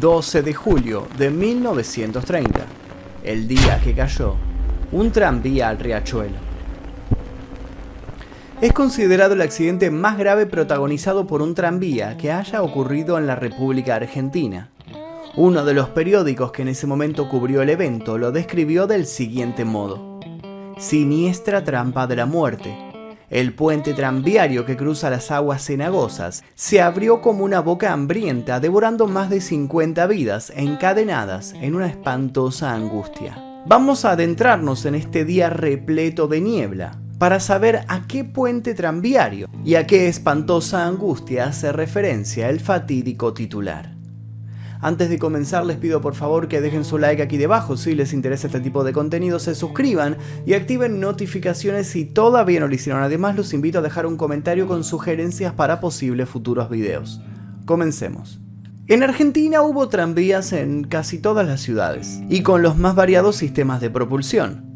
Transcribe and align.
12 0.00 0.42
de 0.42 0.52
julio 0.52 1.06
de 1.16 1.30
1930, 1.30 2.66
el 3.22 3.46
día 3.46 3.80
que 3.80 3.94
cayó 3.94 4.34
un 4.90 5.12
tranvía 5.12 5.68
al 5.68 5.78
riachuelo. 5.78 6.34
Es 8.60 8.72
considerado 8.72 9.34
el 9.34 9.40
accidente 9.40 9.92
más 9.92 10.18
grave 10.18 10.46
protagonizado 10.46 11.28
por 11.28 11.42
un 11.42 11.54
tranvía 11.54 12.16
que 12.16 12.32
haya 12.32 12.62
ocurrido 12.62 13.18
en 13.18 13.28
la 13.28 13.36
República 13.36 13.94
Argentina. 13.94 14.68
Uno 15.36 15.64
de 15.64 15.74
los 15.74 15.90
periódicos 15.90 16.50
que 16.50 16.62
en 16.62 16.68
ese 16.68 16.88
momento 16.88 17.28
cubrió 17.28 17.62
el 17.62 17.70
evento 17.70 18.18
lo 18.18 18.32
describió 18.32 18.88
del 18.88 19.06
siguiente 19.06 19.64
modo. 19.64 20.18
Siniestra 20.76 21.62
trampa 21.62 22.08
de 22.08 22.16
la 22.16 22.26
muerte, 22.26 22.76
el 23.34 23.52
puente 23.52 23.94
tranviario 23.94 24.64
que 24.64 24.76
cruza 24.76 25.10
las 25.10 25.32
aguas 25.32 25.64
cenagosas 25.64 26.44
se 26.54 26.80
abrió 26.80 27.20
como 27.20 27.44
una 27.44 27.58
boca 27.58 27.92
hambrienta, 27.92 28.60
devorando 28.60 29.08
más 29.08 29.28
de 29.28 29.40
50 29.40 30.06
vidas 30.06 30.52
encadenadas 30.54 31.52
en 31.60 31.74
una 31.74 31.88
espantosa 31.88 32.72
angustia. 32.72 33.36
Vamos 33.66 34.04
a 34.04 34.12
adentrarnos 34.12 34.86
en 34.86 34.94
este 34.94 35.24
día 35.24 35.50
repleto 35.50 36.28
de 36.28 36.40
niebla 36.40 37.00
para 37.18 37.40
saber 37.40 37.80
a 37.88 38.06
qué 38.06 38.22
puente 38.22 38.72
tranviario 38.72 39.48
y 39.64 39.74
a 39.74 39.84
qué 39.84 40.06
espantosa 40.06 40.86
angustia 40.86 41.46
hace 41.46 41.72
referencia 41.72 42.48
el 42.50 42.60
fatídico 42.60 43.34
titular. 43.34 43.93
Antes 44.84 45.08
de 45.08 45.18
comenzar 45.18 45.64
les 45.64 45.78
pido 45.78 46.02
por 46.02 46.14
favor 46.14 46.46
que 46.46 46.60
dejen 46.60 46.84
su 46.84 46.98
like 46.98 47.22
aquí 47.22 47.38
debajo 47.38 47.78
si 47.78 47.94
les 47.94 48.12
interesa 48.12 48.48
este 48.48 48.60
tipo 48.60 48.84
de 48.84 48.92
contenido, 48.92 49.38
se 49.38 49.54
suscriban 49.54 50.18
y 50.44 50.52
activen 50.52 51.00
notificaciones 51.00 51.86
si 51.86 52.04
todavía 52.04 52.60
no 52.60 52.68
lo 52.68 52.74
hicieron. 52.74 53.02
Además 53.02 53.34
los 53.34 53.54
invito 53.54 53.78
a 53.78 53.80
dejar 53.80 54.04
un 54.04 54.18
comentario 54.18 54.68
con 54.68 54.84
sugerencias 54.84 55.54
para 55.54 55.80
posibles 55.80 56.28
futuros 56.28 56.68
videos. 56.68 57.22
Comencemos. 57.64 58.42
En 58.86 59.02
Argentina 59.02 59.62
hubo 59.62 59.88
tranvías 59.88 60.52
en 60.52 60.84
casi 60.84 61.18
todas 61.18 61.46
las 61.46 61.62
ciudades 61.62 62.20
y 62.28 62.42
con 62.42 62.60
los 62.60 62.76
más 62.76 62.94
variados 62.94 63.36
sistemas 63.36 63.80
de 63.80 63.88
propulsión. 63.88 64.66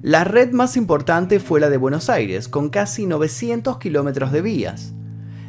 La 0.00 0.22
red 0.22 0.52
más 0.52 0.76
importante 0.76 1.40
fue 1.40 1.58
la 1.58 1.70
de 1.70 1.76
Buenos 1.76 2.08
Aires, 2.08 2.46
con 2.46 2.70
casi 2.70 3.04
900 3.04 3.78
kilómetros 3.78 4.30
de 4.30 4.42
vías. 4.42 4.94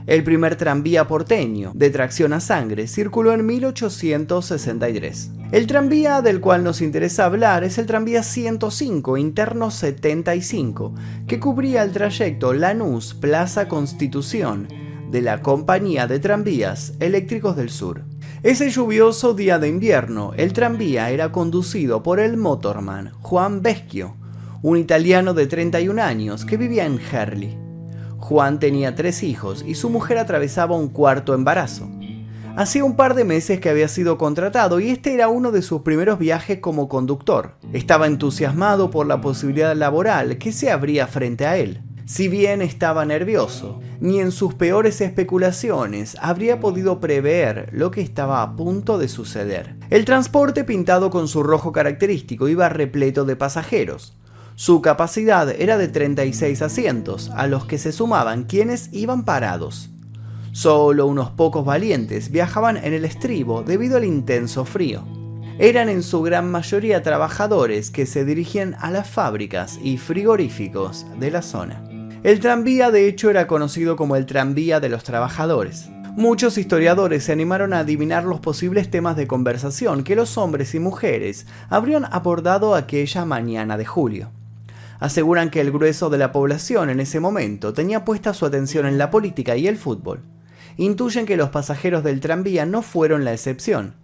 El 0.07 0.23
primer 0.23 0.55
tranvía 0.55 1.07
porteño, 1.07 1.71
de 1.75 1.89
tracción 1.89 2.33
a 2.33 2.39
sangre, 2.39 2.87
circuló 2.87 3.33
en 3.33 3.45
1863. 3.45 5.31
El 5.51 5.67
tranvía 5.67 6.21
del 6.21 6.39
cual 6.39 6.63
nos 6.63 6.81
interesa 6.81 7.25
hablar 7.25 7.63
es 7.63 7.77
el 7.77 7.85
tranvía 7.85 8.23
105, 8.23 9.17
interno 9.17 9.69
75, 9.69 10.95
que 11.27 11.39
cubría 11.39 11.83
el 11.83 11.91
trayecto 11.91 12.53
Lanús-Plaza 12.53 13.67
Constitución 13.67 14.67
de 15.11 15.21
la 15.21 15.41
Compañía 15.41 16.07
de 16.07 16.19
Tranvías 16.19 16.93
Eléctricos 16.99 17.57
del 17.57 17.69
Sur. 17.69 18.05
Ese 18.43 18.69
lluvioso 18.69 19.33
día 19.33 19.59
de 19.59 19.67
invierno, 19.67 20.31
el 20.35 20.53
tranvía 20.53 21.11
era 21.11 21.31
conducido 21.31 22.01
por 22.01 22.19
el 22.19 22.37
motorman 22.37 23.11
Juan 23.19 23.61
Veschio, 23.61 24.15
un 24.63 24.77
italiano 24.77 25.33
de 25.33 25.47
31 25.47 26.01
años 26.01 26.45
que 26.45 26.57
vivía 26.57 26.85
en 26.85 26.99
Herli. 26.99 27.60
Juan 28.21 28.59
tenía 28.59 28.95
tres 28.95 29.23
hijos 29.23 29.65
y 29.67 29.75
su 29.75 29.89
mujer 29.89 30.17
atravesaba 30.17 30.77
un 30.77 30.87
cuarto 30.87 31.33
embarazo. 31.33 31.89
Hacía 32.55 32.83
un 32.83 32.95
par 32.95 33.15
de 33.15 33.23
meses 33.25 33.59
que 33.59 33.69
había 33.69 33.87
sido 33.87 34.17
contratado 34.17 34.79
y 34.79 34.89
este 34.89 35.13
era 35.13 35.27
uno 35.27 35.51
de 35.51 35.61
sus 35.61 35.81
primeros 35.81 36.19
viajes 36.19 36.59
como 36.59 36.87
conductor. 36.87 37.55
Estaba 37.73 38.07
entusiasmado 38.07 38.89
por 38.89 39.07
la 39.07 39.21
posibilidad 39.21 39.75
laboral 39.75 40.37
que 40.37 40.51
se 40.51 40.71
abría 40.71 41.07
frente 41.07 41.45
a 41.45 41.57
él. 41.57 41.81
Si 42.05 42.27
bien 42.27 42.61
estaba 42.61 43.05
nervioso, 43.05 43.79
ni 44.01 44.19
en 44.19 44.31
sus 44.31 44.53
peores 44.53 44.99
especulaciones 45.01 46.17
habría 46.19 46.59
podido 46.59 46.99
prever 46.99 47.69
lo 47.71 47.89
que 47.89 48.01
estaba 48.01 48.43
a 48.43 48.55
punto 48.55 48.97
de 48.97 49.07
suceder. 49.07 49.75
El 49.89 50.05
transporte 50.05 50.63
pintado 50.63 51.09
con 51.09 51.27
su 51.27 51.41
rojo 51.41 51.71
característico 51.71 52.49
iba 52.49 52.67
repleto 52.69 53.23
de 53.23 53.35
pasajeros. 53.35 54.17
Su 54.61 54.79
capacidad 54.79 55.49
era 55.49 55.79
de 55.79 55.87
36 55.87 56.61
asientos, 56.61 57.31
a 57.33 57.47
los 57.47 57.65
que 57.65 57.79
se 57.79 57.91
sumaban 57.91 58.43
quienes 58.43 58.93
iban 58.93 59.25
parados. 59.25 59.89
Solo 60.51 61.07
unos 61.07 61.31
pocos 61.31 61.65
valientes 61.65 62.29
viajaban 62.29 62.77
en 62.77 62.93
el 62.93 63.03
estribo 63.03 63.63
debido 63.63 63.97
al 63.97 64.05
intenso 64.05 64.63
frío. 64.63 65.03
Eran 65.57 65.89
en 65.89 66.03
su 66.03 66.21
gran 66.21 66.51
mayoría 66.51 67.01
trabajadores 67.01 67.89
que 67.89 68.05
se 68.05 68.23
dirigían 68.23 68.75
a 68.79 68.91
las 68.91 69.09
fábricas 69.09 69.79
y 69.81 69.97
frigoríficos 69.97 71.07
de 71.19 71.31
la 71.31 71.41
zona. 71.41 71.83
El 72.21 72.39
tranvía 72.39 72.91
de 72.91 73.07
hecho 73.07 73.31
era 73.31 73.47
conocido 73.47 73.95
como 73.95 74.15
el 74.15 74.27
tranvía 74.27 74.79
de 74.79 74.89
los 74.89 75.03
trabajadores. 75.03 75.89
Muchos 76.15 76.59
historiadores 76.59 77.23
se 77.23 77.31
animaron 77.31 77.73
a 77.73 77.79
adivinar 77.79 78.25
los 78.25 78.41
posibles 78.41 78.91
temas 78.91 79.15
de 79.15 79.25
conversación 79.25 80.03
que 80.03 80.15
los 80.15 80.37
hombres 80.37 80.75
y 80.75 80.79
mujeres 80.79 81.47
habrían 81.67 82.05
abordado 82.05 82.75
aquella 82.75 83.25
mañana 83.25 83.75
de 83.75 83.85
julio 83.85 84.29
aseguran 85.01 85.49
que 85.49 85.59
el 85.59 85.71
grueso 85.71 86.09
de 86.09 86.19
la 86.19 86.31
población 86.31 86.89
en 86.89 87.01
ese 87.01 87.19
momento 87.19 87.73
tenía 87.73 88.05
puesta 88.05 88.33
su 88.33 88.45
atención 88.45 88.85
en 88.85 88.97
la 88.97 89.09
política 89.11 89.57
y 89.57 89.67
el 89.67 89.77
fútbol. 89.77 90.21
Intuyen 90.77 91.25
que 91.25 91.35
los 91.35 91.49
pasajeros 91.49 92.03
del 92.03 92.21
tranvía 92.21 92.65
no 92.65 92.83
fueron 92.83 93.25
la 93.25 93.33
excepción. 93.33 93.95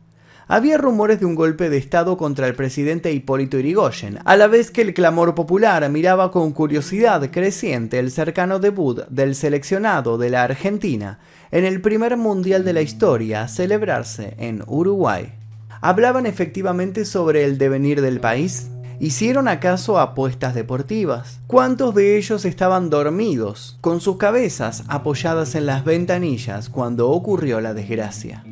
Había 0.50 0.78
rumores 0.78 1.20
de 1.20 1.26
un 1.26 1.36
golpe 1.36 1.70
de 1.70 1.78
Estado 1.78 2.18
contra 2.18 2.48
el 2.48 2.56
presidente 2.56 3.12
Hipólito 3.12 3.60
Yrigoyen, 3.60 4.20
a 4.26 4.36
la 4.38 4.48
vez 4.48 4.72
que 4.72 4.82
el 4.82 4.94
clamor 4.94 5.36
popular 5.36 5.88
miraba 5.90 6.32
con 6.32 6.52
curiosidad 6.52 7.30
creciente 7.30 8.00
el 8.00 8.10
cercano 8.12 8.58
debut 8.58 9.08
del 9.10 9.36
seleccionado 9.36 10.18
de 10.18 10.30
la 10.32 10.44
Argentina 10.44 11.20
en 11.52 11.64
el 11.64 11.80
primer 11.80 12.18
mundial 12.18 12.66
de 12.66 12.74
la 12.74 12.82
historia 12.82 13.44
a 13.44 13.48
celebrarse 13.48 14.34
en 14.40 14.64
Uruguay. 14.66 15.34
¿Hablaban 15.80 16.26
efectivamente 16.26 17.06
sobre 17.06 17.44
el 17.44 17.60
devenir 17.60 18.02
del 18.02 18.20
país? 18.20 18.70
¿Hicieron 19.00 19.48
acaso 19.48 20.00
apuestas 20.00 20.56
deportivas? 20.56 21.40
¿Cuántos 21.46 21.94
de 21.94 22.18
ellos 22.18 22.46
estaban 22.46 22.90
dormidos, 22.90 23.78
con 23.80 24.02
sus 24.02 24.18
cabezas 24.18 24.84
apoyadas 24.88 25.54
en 25.54 25.68
las 25.68 25.86
ventanillas 25.86 26.70
cuando 26.70 27.12
ocurrió 27.12 27.62
la 27.62 27.76
desgracia? 27.76 28.44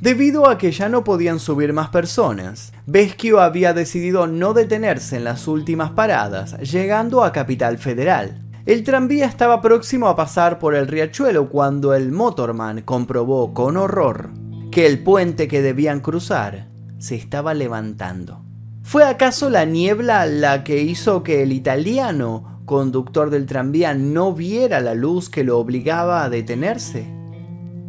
Debido 0.00 0.48
a 0.48 0.58
que 0.58 0.72
ya 0.72 0.88
no 0.88 1.04
podían 1.04 1.38
subir 1.38 1.72
más 1.72 1.90
personas, 1.90 2.72
Vesquio 2.86 3.40
había 3.40 3.72
decidido 3.72 4.26
no 4.26 4.52
detenerse 4.52 5.16
en 5.16 5.22
las 5.22 5.46
últimas 5.46 5.92
paradas, 5.92 6.58
llegando 6.58 7.22
a 7.22 7.30
Capital 7.32 7.78
Federal. 7.78 8.42
El 8.66 8.82
tranvía 8.82 9.26
estaba 9.26 9.60
próximo 9.60 10.08
a 10.08 10.16
pasar 10.16 10.58
por 10.58 10.74
el 10.74 10.88
riachuelo 10.88 11.48
cuando 11.48 11.94
el 11.94 12.10
motorman 12.10 12.82
comprobó 12.82 13.54
con 13.54 13.76
horror 13.76 14.30
que 14.72 14.86
el 14.86 15.04
puente 15.04 15.46
que 15.46 15.62
debían 15.62 16.00
cruzar 16.00 16.66
se 16.98 17.14
estaba 17.14 17.54
levantando. 17.54 18.47
¿Fue 18.88 19.04
acaso 19.04 19.50
la 19.50 19.66
niebla 19.66 20.24
la 20.24 20.64
que 20.64 20.80
hizo 20.80 21.22
que 21.22 21.42
el 21.42 21.52
italiano 21.52 22.62
conductor 22.64 23.28
del 23.28 23.44
tranvía 23.44 23.92
no 23.92 24.32
viera 24.32 24.80
la 24.80 24.94
luz 24.94 25.28
que 25.28 25.44
lo 25.44 25.58
obligaba 25.58 26.24
a 26.24 26.30
detenerse? 26.30 27.06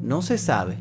No 0.01 0.21
se 0.21 0.38
sabe. 0.38 0.79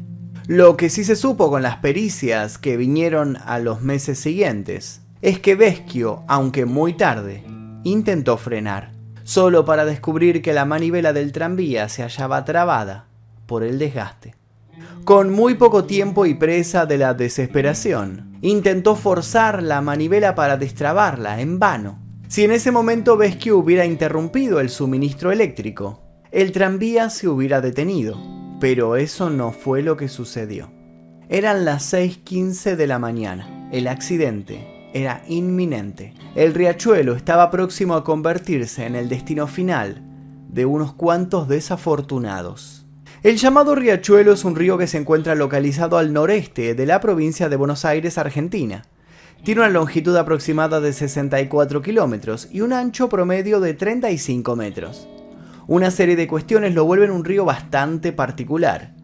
Lo 0.49 0.77
que 0.77 0.91
sí 0.91 1.05
se 1.05 1.15
supo 1.15 1.51
con 1.51 1.63
las 1.63 1.77
pericias 1.77 2.59
que 2.59 2.77
vinieron 2.77 3.39
a 3.47 3.61
los 3.61 3.81
meses 3.81 4.19
siguientes 4.19 5.03
es 5.23 5.39
que 5.39 5.55
Veschio, 5.55 6.25
aunque 6.27 6.65
muy 6.65 6.95
tarde, 6.95 7.45
intentó 7.85 8.39
frenar, 8.39 8.91
solo 9.23 9.65
para 9.65 9.85
descubrir 9.85 10.43
que 10.43 10.53
la 10.53 10.65
manivela 10.65 11.13
del 11.13 11.31
tranvía 11.31 11.89
se 11.89 12.03
hallaba 12.03 12.45
trabada 12.45 13.05
por 13.47 13.63
el 13.63 13.79
desgaste. 13.79 14.35
Con 15.05 15.31
muy 15.31 15.55
poco 15.55 15.85
tiempo 15.85 16.27
y 16.27 16.35
presa 16.35 16.87
de 16.87 16.99
la 16.99 17.15
desesperación, 17.15 18.28
intentó 18.41 18.97
forzar 18.97 19.63
la 19.63 19.81
manivela 19.81 20.35
para 20.35 20.57
destrabarla 20.57 21.41
en 21.41 21.59
vano. 21.59 21.99
Si 22.29 22.45
en 22.45 22.53
ese 22.53 22.71
momento 22.71 23.17
Vesquio 23.17 23.59
hubiera 23.59 23.87
interrumpido 23.87 24.61
el 24.61 24.69
suministro 24.69 25.33
eléctrico, 25.33 26.03
el 26.31 26.53
tranvía 26.53 27.09
se 27.09 27.27
hubiera 27.27 27.61
detenido, 27.61 28.19
pero 28.61 28.97
eso 28.97 29.31
no 29.31 29.53
fue 29.53 29.83
lo 29.83 29.97
que 29.97 30.09
sucedió. 30.09 30.71
Eran 31.31 31.65
las 31.65 31.93
6.15 31.93 32.77
de 32.77 32.87
la 32.87 32.99
mañana. 32.99 33.69
El 33.73 33.87
accidente 33.87 34.91
era 34.95 35.23
inminente. 35.29 36.15
El 36.35 36.55
riachuelo 36.55 37.15
estaba 37.15 37.51
próximo 37.51 37.95
a 37.95 38.05
convertirse 38.05 38.87
en 38.87 38.95
el 38.95 39.09
destino 39.09 39.47
final 39.47 40.03
de 40.49 40.65
unos 40.67 40.95
cuantos 40.95 41.49
desafortunados. 41.49 42.88
El 43.25 43.37
llamado 43.37 43.75
Riachuelo 43.75 44.33
es 44.33 44.45
un 44.45 44.55
río 44.55 44.79
que 44.79 44.87
se 44.87 44.97
encuentra 44.97 45.35
localizado 45.35 45.99
al 45.99 46.13
noreste 46.13 46.77
de 46.77 46.87
la 46.87 47.01
provincia 47.01 47.49
de 47.49 47.57
Buenos 47.57 47.85
Aires, 47.85 48.17
Argentina. 48.17 48.85
Tiene 49.43 49.63
una 49.63 49.71
longitud 49.71 50.17
aproximada 50.17 50.81
de 50.81 50.93
64 50.93 51.83
kilómetros 51.83 52.49
y 52.53 52.61
un 52.61 52.73
ancho 52.73 53.09
promedio 53.09 53.59
de 53.59 53.75
35 53.75 54.55
metros. 54.55 55.09
Una 55.67 55.91
serie 55.91 56.15
de 56.15 56.29
cuestiones 56.29 56.77
lo 56.77 56.85
vuelven 56.85 57.11
un 57.11 57.25
río 57.25 57.45
bastante 57.45 58.13
particular. 58.13 58.95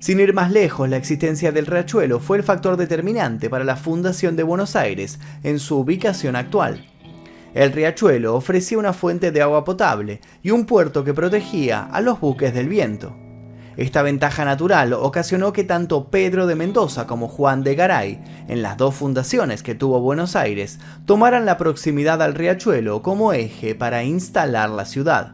Sin 0.00 0.18
ir 0.18 0.34
más 0.34 0.50
lejos, 0.50 0.88
la 0.88 0.96
existencia 0.96 1.52
del 1.52 1.66
riachuelo 1.66 2.18
fue 2.18 2.38
el 2.38 2.42
factor 2.42 2.76
determinante 2.76 3.48
para 3.48 3.62
la 3.62 3.76
fundación 3.76 4.34
de 4.34 4.42
Buenos 4.42 4.74
Aires 4.74 5.20
en 5.44 5.60
su 5.60 5.78
ubicación 5.78 6.34
actual. 6.34 6.88
El 7.54 7.70
riachuelo 7.70 8.34
ofrecía 8.34 8.78
una 8.78 8.94
fuente 8.94 9.30
de 9.30 9.42
agua 9.42 9.64
potable 9.64 10.20
y 10.42 10.50
un 10.50 10.66
puerto 10.66 11.04
que 11.04 11.14
protegía 11.14 11.84
a 11.84 12.00
los 12.00 12.18
buques 12.18 12.52
del 12.52 12.68
viento. 12.68 13.29
Esta 13.80 14.02
ventaja 14.02 14.44
natural 14.44 14.92
ocasionó 14.92 15.54
que 15.54 15.64
tanto 15.64 16.10
Pedro 16.10 16.46
de 16.46 16.54
Mendoza 16.54 17.06
como 17.06 17.28
Juan 17.28 17.62
de 17.62 17.74
Garay, 17.74 18.22
en 18.46 18.60
las 18.60 18.76
dos 18.76 18.94
fundaciones 18.94 19.62
que 19.62 19.74
tuvo 19.74 20.02
Buenos 20.02 20.36
Aires, 20.36 20.78
tomaran 21.06 21.46
la 21.46 21.56
proximidad 21.56 22.20
al 22.20 22.34
riachuelo 22.34 23.00
como 23.00 23.32
eje 23.32 23.74
para 23.74 24.04
instalar 24.04 24.68
la 24.68 24.84
ciudad. 24.84 25.32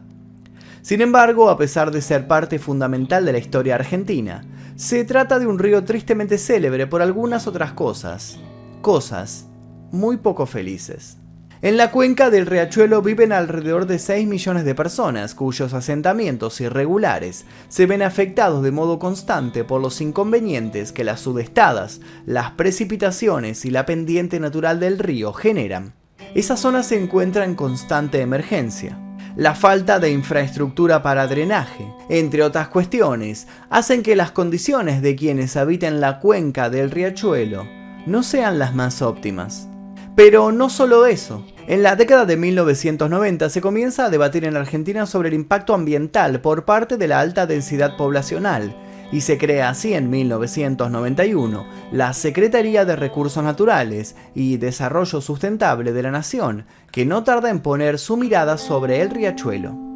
Sin 0.81 1.01
embargo, 1.01 1.49
a 1.49 1.57
pesar 1.57 1.91
de 1.91 2.01
ser 2.01 2.25
parte 2.29 2.57
fundamental 2.57 3.25
de 3.25 3.33
la 3.33 3.37
historia 3.37 3.75
argentina, 3.75 4.45
se 4.77 5.03
trata 5.03 5.39
de 5.39 5.45
un 5.45 5.59
río 5.59 5.83
tristemente 5.83 6.37
célebre 6.37 6.87
por 6.87 7.01
algunas 7.01 7.47
otras 7.47 7.73
cosas, 7.73 8.39
cosas 8.81 9.47
muy 9.91 10.15
poco 10.15 10.45
felices. 10.45 11.17
En 11.63 11.75
la 11.75 11.89
cuenca 11.89 12.29
del 12.29 12.45
riachuelo 12.45 13.01
viven 13.01 13.31
alrededor 13.31 13.87
de 13.87 13.97
6 13.97 14.27
millones 14.27 14.63
de 14.63 14.75
personas 14.75 15.33
cuyos 15.33 15.73
asentamientos 15.73 16.61
irregulares 16.61 17.45
se 17.67 17.87
ven 17.87 18.03
afectados 18.03 18.61
de 18.61 18.69
modo 18.69 18.99
constante 18.99 19.63
por 19.63 19.81
los 19.81 19.99
inconvenientes 19.99 20.91
que 20.91 21.03
las 21.03 21.19
sudestadas, 21.19 21.99
las 22.27 22.51
precipitaciones 22.51 23.65
y 23.65 23.71
la 23.71 23.87
pendiente 23.87 24.39
natural 24.39 24.79
del 24.79 24.99
río 24.99 25.33
generan. 25.33 25.95
Esa 26.35 26.57
zona 26.57 26.83
se 26.83 27.01
encuentra 27.01 27.43
en 27.43 27.55
constante 27.55 28.21
emergencia. 28.21 28.99
La 29.35 29.55
falta 29.55 29.97
de 29.97 30.11
infraestructura 30.11 31.01
para 31.01 31.25
drenaje, 31.25 31.91
entre 32.09 32.43
otras 32.43 32.67
cuestiones, 32.67 33.47
hacen 33.71 34.03
que 34.03 34.15
las 34.15 34.31
condiciones 34.31 35.01
de 35.01 35.15
quienes 35.15 35.57
habitan 35.57 36.01
la 36.01 36.19
cuenca 36.19 36.69
del 36.69 36.91
riachuelo 36.91 37.67
no 38.05 38.21
sean 38.21 38.59
las 38.59 38.75
más 38.75 39.01
óptimas. 39.01 39.67
Pero 40.17 40.51
no 40.51 40.71
solo 40.71 41.05
eso. 41.05 41.45
En 41.67 41.83
la 41.83 41.95
década 41.95 42.25
de 42.25 42.37
1990 42.37 43.51
se 43.51 43.61
comienza 43.61 44.05
a 44.05 44.09
debatir 44.09 44.45
en 44.45 44.57
Argentina 44.57 45.05
sobre 45.05 45.29
el 45.29 45.35
impacto 45.35 45.75
ambiental 45.75 46.41
por 46.41 46.65
parte 46.65 46.97
de 46.97 47.07
la 47.07 47.19
alta 47.19 47.45
densidad 47.45 47.95
poblacional 47.97 48.75
y 49.11 49.21
se 49.21 49.37
crea 49.37 49.69
así 49.69 49.93
en 49.93 50.09
1991 50.09 51.67
la 51.91 52.13
Secretaría 52.13 52.83
de 52.83 52.95
Recursos 52.95 53.43
Naturales 53.43 54.15
y 54.33 54.57
Desarrollo 54.57 55.21
Sustentable 55.21 55.93
de 55.93 56.01
la 56.01 56.09
Nación, 56.09 56.65
que 56.91 57.05
no 57.05 57.23
tarda 57.23 57.51
en 57.51 57.59
poner 57.59 57.99
su 57.99 58.17
mirada 58.17 58.57
sobre 58.57 59.01
el 59.01 59.11
riachuelo. 59.11 59.86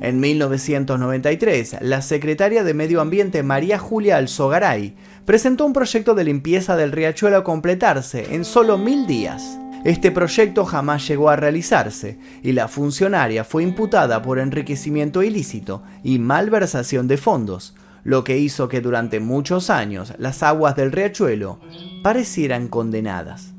En 0.00 0.20
1993, 0.20 1.78
la 1.80 2.02
secretaria 2.02 2.64
de 2.64 2.74
Medio 2.74 3.00
Ambiente 3.00 3.42
María 3.42 3.78
Julia 3.78 4.18
Alzogaray 4.18 4.94
presentó 5.24 5.64
un 5.64 5.72
proyecto 5.72 6.14
de 6.14 6.24
limpieza 6.24 6.76
del 6.76 6.92
riachuelo 6.92 7.38
a 7.38 7.44
completarse 7.44 8.34
en 8.34 8.44
solo 8.44 8.76
mil 8.76 9.06
días. 9.06 9.58
Este 9.84 10.10
proyecto 10.10 10.64
jamás 10.64 11.06
llegó 11.08 11.30
a 11.30 11.36
realizarse 11.36 12.18
y 12.42 12.52
la 12.52 12.68
funcionaria 12.68 13.44
fue 13.44 13.62
imputada 13.62 14.20
por 14.20 14.38
enriquecimiento 14.38 15.22
ilícito 15.22 15.82
y 16.02 16.18
malversación 16.18 17.08
de 17.08 17.16
fondos, 17.16 17.74
lo 18.04 18.22
que 18.22 18.36
hizo 18.36 18.68
que 18.68 18.80
durante 18.80 19.18
muchos 19.18 19.70
años 19.70 20.12
las 20.18 20.42
aguas 20.42 20.76
del 20.76 20.92
riachuelo 20.92 21.58
parecieran 22.02 22.68
condenadas. 22.68 23.54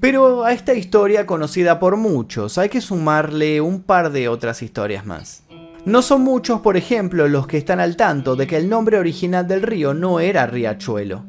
Pero 0.00 0.44
a 0.44 0.52
esta 0.52 0.74
historia 0.74 1.26
conocida 1.26 1.78
por 1.78 1.96
muchos 1.96 2.58
hay 2.58 2.68
que 2.68 2.80
sumarle 2.80 3.60
un 3.60 3.82
par 3.82 4.12
de 4.12 4.28
otras 4.28 4.62
historias 4.62 5.06
más. 5.06 5.45
No 5.86 6.02
son 6.02 6.22
muchos, 6.22 6.62
por 6.62 6.76
ejemplo, 6.76 7.28
los 7.28 7.46
que 7.46 7.58
están 7.58 7.78
al 7.78 7.94
tanto 7.94 8.34
de 8.34 8.48
que 8.48 8.56
el 8.56 8.68
nombre 8.68 8.98
original 8.98 9.46
del 9.46 9.62
río 9.62 9.94
no 9.94 10.18
era 10.18 10.44
Riachuelo. 10.44 11.22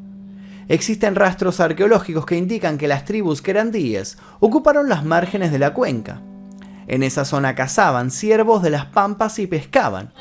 Existen 0.68 1.14
rastros 1.14 1.60
arqueológicos 1.60 2.26
que 2.26 2.38
indican 2.38 2.80
que 2.80 2.88
las 2.88 3.06
tribus 3.06 3.44
querandíes 3.44 4.18
ocuparon 4.40 4.90
las 4.90 5.06
márgenes 5.06 5.52
de 5.52 5.60
la 5.60 5.76
cuenca. 5.76 6.22
En 6.88 7.04
esa 7.04 7.24
zona 7.24 7.54
cazaban 7.54 8.10
ciervos 8.10 8.64
de 8.64 8.72
las 8.72 8.86
pampas 8.86 9.38
y 9.38 9.46
pescaban. 9.46 10.12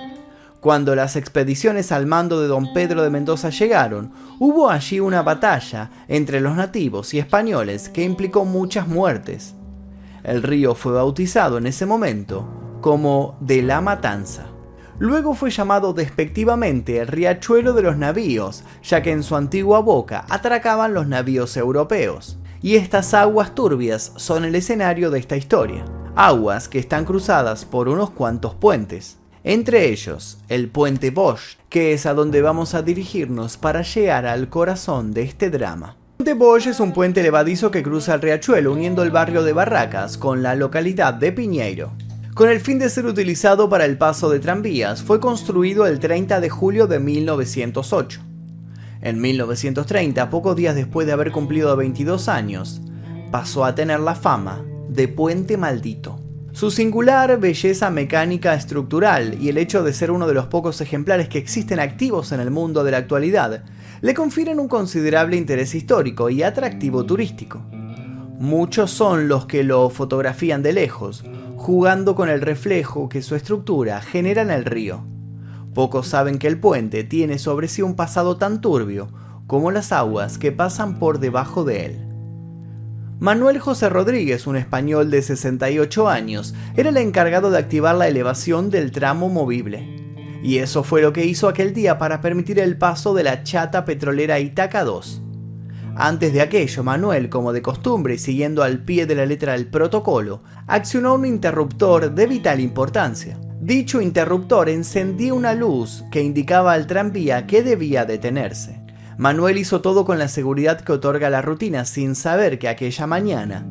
Cuando 0.60 0.94
las 0.94 1.16
expediciones 1.16 1.90
al 1.90 2.04
mando 2.04 2.38
de 2.38 2.48
don 2.48 2.74
Pedro 2.74 3.02
de 3.02 3.08
Mendoza 3.08 3.48
llegaron, 3.48 4.12
hubo 4.38 4.68
allí 4.68 5.00
una 5.00 5.22
batalla 5.22 5.90
entre 6.08 6.42
los 6.42 6.54
nativos 6.56 7.14
y 7.14 7.18
españoles 7.18 7.88
que 7.88 8.04
implicó 8.04 8.44
muchas 8.44 8.86
muertes. 8.86 9.54
El 10.24 10.42
río 10.42 10.74
fue 10.74 10.92
bautizado 10.92 11.56
en 11.56 11.66
ese 11.66 11.86
momento 11.86 12.65
como 12.80 13.36
de 13.40 13.62
la 13.62 13.80
Matanza. 13.80 14.46
Luego 14.98 15.34
fue 15.34 15.50
llamado 15.50 15.92
despectivamente 15.92 16.98
el 16.98 17.06
riachuelo 17.06 17.74
de 17.74 17.82
los 17.82 17.98
navíos, 17.98 18.64
ya 18.82 19.02
que 19.02 19.12
en 19.12 19.22
su 19.22 19.36
antigua 19.36 19.80
boca 19.80 20.24
atracaban 20.30 20.94
los 20.94 21.06
navíos 21.06 21.56
europeos. 21.56 22.38
Y 22.62 22.76
estas 22.76 23.12
aguas 23.12 23.54
turbias 23.54 24.12
son 24.16 24.44
el 24.44 24.54
escenario 24.54 25.10
de 25.10 25.18
esta 25.18 25.36
historia. 25.36 25.84
Aguas 26.14 26.68
que 26.68 26.78
están 26.78 27.04
cruzadas 27.04 27.66
por 27.66 27.88
unos 27.88 28.10
cuantos 28.10 28.54
puentes. 28.54 29.18
Entre 29.44 29.90
ellos, 29.90 30.38
el 30.48 30.68
puente 30.70 31.10
Bosch, 31.10 31.58
que 31.68 31.92
es 31.92 32.06
a 32.06 32.14
donde 32.14 32.40
vamos 32.40 32.74
a 32.74 32.82
dirigirnos 32.82 33.58
para 33.58 33.82
llegar 33.82 34.26
al 34.26 34.48
corazón 34.48 35.12
de 35.12 35.22
este 35.22 35.50
drama. 35.50 35.96
El 36.18 36.24
puente 36.24 36.34
Bosch 36.34 36.66
es 36.68 36.80
un 36.80 36.92
puente 36.92 37.22
levadizo 37.22 37.70
que 37.70 37.82
cruza 37.82 38.14
el 38.14 38.22
riachuelo 38.22 38.72
uniendo 38.72 39.02
el 39.02 39.10
barrio 39.10 39.44
de 39.44 39.52
Barracas 39.52 40.16
con 40.16 40.42
la 40.42 40.54
localidad 40.54 41.12
de 41.12 41.30
Piñeiro. 41.32 41.92
Con 42.36 42.50
el 42.50 42.60
fin 42.60 42.78
de 42.78 42.90
ser 42.90 43.06
utilizado 43.06 43.70
para 43.70 43.86
el 43.86 43.96
paso 43.96 44.28
de 44.28 44.40
tranvías, 44.40 45.02
fue 45.02 45.20
construido 45.20 45.86
el 45.86 46.00
30 46.00 46.38
de 46.38 46.50
julio 46.50 46.86
de 46.86 47.00
1908. 47.00 48.20
En 49.00 49.22
1930, 49.22 50.28
pocos 50.28 50.54
días 50.54 50.74
después 50.74 51.06
de 51.06 51.14
haber 51.14 51.32
cumplido 51.32 51.74
22 51.78 52.28
años, 52.28 52.82
pasó 53.30 53.64
a 53.64 53.74
tener 53.74 54.00
la 54.00 54.14
fama 54.14 54.62
de 54.90 55.08
puente 55.08 55.56
maldito. 55.56 56.20
Su 56.52 56.70
singular 56.70 57.40
belleza 57.40 57.88
mecánica 57.88 58.52
estructural 58.52 59.42
y 59.42 59.48
el 59.48 59.56
hecho 59.56 59.82
de 59.82 59.94
ser 59.94 60.10
uno 60.10 60.26
de 60.26 60.34
los 60.34 60.48
pocos 60.48 60.82
ejemplares 60.82 61.30
que 61.30 61.38
existen 61.38 61.80
activos 61.80 62.32
en 62.32 62.40
el 62.40 62.50
mundo 62.50 62.84
de 62.84 62.90
la 62.90 62.98
actualidad 62.98 63.64
le 64.02 64.12
confieren 64.12 64.60
un 64.60 64.68
considerable 64.68 65.38
interés 65.38 65.74
histórico 65.74 66.28
y 66.28 66.42
atractivo 66.42 67.06
turístico. 67.06 67.62
Muchos 68.38 68.90
son 68.90 69.26
los 69.26 69.46
que 69.46 69.64
lo 69.64 69.88
fotografían 69.88 70.62
de 70.62 70.74
lejos, 70.74 71.24
jugando 71.66 72.14
con 72.14 72.28
el 72.28 72.42
reflejo 72.42 73.08
que 73.08 73.22
su 73.22 73.34
estructura 73.34 74.00
genera 74.00 74.42
en 74.42 74.52
el 74.52 74.64
río. 74.64 75.02
Pocos 75.74 76.06
saben 76.06 76.38
que 76.38 76.46
el 76.46 76.60
puente 76.60 77.02
tiene 77.02 77.40
sobre 77.40 77.66
sí 77.66 77.82
un 77.82 77.96
pasado 77.96 78.36
tan 78.36 78.60
turbio 78.60 79.08
como 79.48 79.72
las 79.72 79.90
aguas 79.90 80.38
que 80.38 80.52
pasan 80.52 81.00
por 81.00 81.18
debajo 81.18 81.64
de 81.64 81.86
él. 81.86 82.06
Manuel 83.18 83.58
José 83.58 83.88
Rodríguez, 83.88 84.46
un 84.46 84.54
español 84.54 85.10
de 85.10 85.22
68 85.22 86.08
años, 86.08 86.54
era 86.76 86.90
el 86.90 86.98
encargado 86.98 87.50
de 87.50 87.58
activar 87.58 87.96
la 87.96 88.06
elevación 88.06 88.70
del 88.70 88.92
tramo 88.92 89.28
movible. 89.28 90.04
Y 90.44 90.58
eso 90.58 90.84
fue 90.84 91.02
lo 91.02 91.12
que 91.12 91.24
hizo 91.24 91.48
aquel 91.48 91.74
día 91.74 91.98
para 91.98 92.20
permitir 92.20 92.60
el 92.60 92.78
paso 92.78 93.12
de 93.12 93.24
la 93.24 93.42
chata 93.42 93.84
petrolera 93.84 94.38
Itaca 94.38 94.84
2. 94.84 95.25
Antes 95.98 96.34
de 96.34 96.42
aquello, 96.42 96.84
Manuel, 96.84 97.30
como 97.30 97.54
de 97.54 97.62
costumbre 97.62 98.14
y 98.14 98.18
siguiendo 98.18 98.62
al 98.62 98.80
pie 98.80 99.06
de 99.06 99.14
la 99.14 99.24
letra 99.24 99.54
del 99.54 99.66
protocolo, 99.66 100.42
accionó 100.66 101.14
un 101.14 101.24
interruptor 101.24 102.14
de 102.14 102.26
vital 102.26 102.60
importancia. 102.60 103.38
Dicho 103.62 104.02
interruptor 104.02 104.68
encendía 104.68 105.32
una 105.32 105.54
luz 105.54 106.04
que 106.10 106.22
indicaba 106.22 106.74
al 106.74 106.86
tranvía 106.86 107.46
que 107.46 107.62
debía 107.62 108.04
detenerse. 108.04 108.82
Manuel 109.16 109.56
hizo 109.56 109.80
todo 109.80 110.04
con 110.04 110.18
la 110.18 110.28
seguridad 110.28 110.82
que 110.82 110.92
otorga 110.92 111.30
la 111.30 111.40
rutina 111.40 111.86
sin 111.86 112.14
saber 112.14 112.58
que 112.58 112.68
aquella 112.68 113.06
mañana 113.06 113.66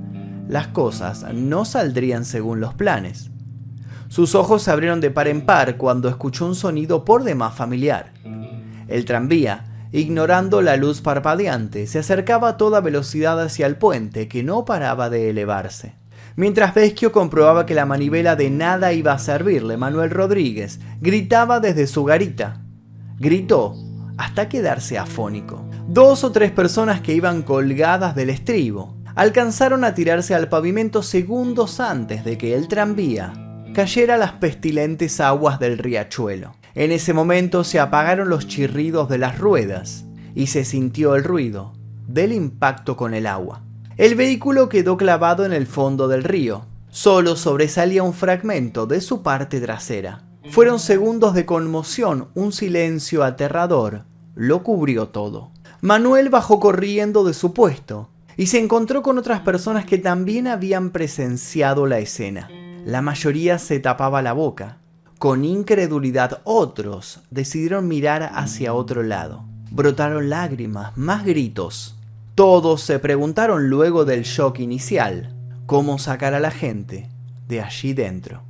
las 0.48 0.70
cosas 0.70 1.32
no 1.32 1.64
saldrían 1.64 2.26
según 2.26 2.60
los 2.60 2.74
planes. 2.74 3.30
Sus 4.08 4.34
ojos 4.34 4.64
se 4.64 4.72
abrieron 4.72 5.00
de 5.00 5.12
par 5.12 5.28
en 5.28 5.46
par 5.46 5.78
cuando 5.78 6.10
escuchó 6.10 6.48
un 6.48 6.56
sonido 6.56 7.06
por 7.06 7.24
demás 7.24 7.54
familiar. 7.54 8.14
El 8.88 9.06
tranvía 9.06 9.75
ignorando 9.96 10.62
la 10.62 10.76
luz 10.76 11.02
parpadeante, 11.02 11.88
se 11.88 12.00
acercaba 12.00 12.50
a 12.50 12.58
toda 12.58 12.82
velocidad 12.82 13.42
hacia 13.42 13.66
el 13.66 13.78
puente, 13.78 14.28
que 14.28 14.44
no 14.44 14.66
paraba 14.66 15.10
de 15.10 15.30
elevarse. 15.30 15.96
Mientras 16.36 16.76
Vesquio 16.76 17.14
comprobaba 17.14 17.66
que 17.66 17.76
la 17.76 17.86
manivela 17.86 18.36
de 18.36 18.50
nada 18.50 18.92
iba 18.92 19.14
a 19.14 19.20
servirle, 19.20 19.78
Manuel 19.78 20.10
Rodríguez 20.10 20.82
gritaba 21.00 21.62
desde 21.62 21.88
su 21.88 22.04
garita. 22.04 22.62
Gritó 23.18 23.76
hasta 24.18 24.50
quedarse 24.50 24.98
afónico. 24.98 25.64
Dos 25.88 26.26
o 26.26 26.32
tres 26.34 26.52
personas 26.52 27.00
que 27.00 27.14
iban 27.14 27.42
colgadas 27.42 28.16
del 28.16 28.32
estribo 28.32 28.98
alcanzaron 29.16 29.86
a 29.86 29.94
tirarse 29.94 30.36
al 30.36 30.50
pavimento 30.50 31.04
segundos 31.04 31.80
antes 31.80 32.26
de 32.26 32.38
que 32.38 32.54
el 32.54 32.68
tranvía 32.68 33.34
cayera 33.74 34.16
a 34.16 34.18
las 34.18 34.34
pestilentes 34.34 35.22
aguas 35.22 35.58
del 35.60 35.78
riachuelo. 35.78 36.54
En 36.76 36.92
ese 36.92 37.14
momento 37.14 37.64
se 37.64 37.80
apagaron 37.80 38.28
los 38.28 38.50
chirridos 38.50 39.08
de 39.08 39.18
las 39.18 39.40
ruedas 39.40 40.04
y 40.36 40.48
se 40.48 40.66
sintió 40.66 41.16
el 41.16 41.24
ruido 41.24 41.72
del 42.06 42.34
impacto 42.34 42.98
con 42.98 43.14
el 43.14 43.28
agua. 43.28 43.62
El 43.96 44.16
vehículo 44.16 44.68
quedó 44.68 44.98
clavado 44.98 45.46
en 45.46 45.54
el 45.54 45.68
fondo 45.68 46.10
del 46.10 46.26
río. 46.26 46.66
Solo 46.90 47.38
sobresalía 47.38 48.04
un 48.04 48.14
fragmento 48.14 48.88
de 48.88 49.00
su 49.00 49.24
parte 49.24 49.62
trasera. 49.62 50.24
Fueron 50.50 50.80
segundos 50.80 51.34
de 51.34 51.46
conmoción, 51.46 52.28
un 52.36 52.52
silencio 52.52 53.24
aterrador. 53.24 54.04
Lo 54.36 54.62
cubrió 54.62 55.08
todo. 55.08 55.52
Manuel 55.80 56.30
bajó 56.30 56.60
corriendo 56.60 57.24
de 57.24 57.34
su 57.34 57.54
puesto 57.54 58.10
y 58.36 58.48
se 58.48 58.60
encontró 58.60 59.02
con 59.02 59.18
otras 59.18 59.40
personas 59.40 59.86
que 59.86 59.98
también 59.98 60.46
habían 60.46 60.90
presenciado 60.90 61.88
la 61.88 62.00
escena. 62.00 62.50
La 62.86 63.02
mayoría 63.02 63.60
se 63.60 63.80
tapaba 63.80 64.22
la 64.22 64.34
boca 64.34 64.80
Con 65.26 65.44
incredulidad 65.44 66.42
otros 66.44 67.20
decidieron 67.32 67.88
mirar 67.88 68.30
hacia 68.36 68.76
otro 68.76 69.02
lado. 69.02 69.44
Brotaron 69.72 70.30
lágrimas, 70.30 70.96
más 70.96 71.26
gritos. 71.26 71.98
Todos 72.36 72.84
se 72.84 73.00
preguntaron 73.00 73.68
luego 73.68 74.06
del 74.06 74.22
shock 74.22 74.60
inicial, 74.60 75.34
cómo 75.66 75.98
sacar 75.98 76.36
a 76.36 76.40
la 76.40 76.52
gente 76.52 77.10
de 77.48 77.60
allí 77.62 77.94
dentro. 77.94 78.44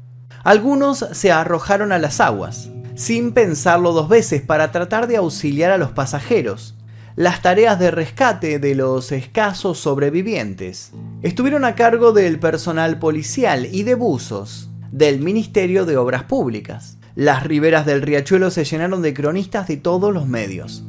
Algunos 0.43 0.97
se 1.13 1.31
arrojaron 1.31 1.93
a 1.93 1.97
las 1.97 2.19
aguas, 2.19 2.69
sin 2.93 3.31
pensarlo 3.31 3.93
dos 3.93 4.09
veces 4.09 4.41
para 4.41 4.73
tratar 4.73 5.07
de 5.07 5.15
auxiliar 5.15 5.71
a 5.71 5.77
los 5.77 5.93
pasajeros. 5.93 6.75
Las 7.15 7.41
tareas 7.41 7.79
de 7.79 7.89
rescate 7.89 8.59
de 8.59 8.75
los 8.75 9.13
escasos 9.13 9.79
sobrevivientes 9.79 10.91
estuvieron 11.21 11.63
a 11.63 11.75
cargo 11.75 12.11
del 12.11 12.37
personal 12.37 12.99
policial 12.99 13.65
y 13.65 13.83
de 13.83 13.95
buzos 13.95 14.67
del 14.91 15.19
Ministerio 15.19 15.85
de 15.85 15.97
Obras 15.97 16.23
Públicas. 16.23 16.97
Las 17.15 17.43
riberas 17.43 17.85
del 17.85 18.01
riachuelo 18.01 18.51
se 18.51 18.65
llenaron 18.65 19.01
de 19.01 19.13
cronistas 19.13 19.67
de 19.67 19.77
todos 19.77 20.13
los 20.13 20.27
medios. 20.27 20.83